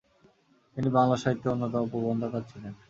তিনি 0.77 0.89
বাংলা 0.97 1.15
সাহিত্যের 1.17 1.53
অন্যতম 1.53 1.83
প্রবন্ধকার 1.91 2.43
ছিলেন। 2.51 2.73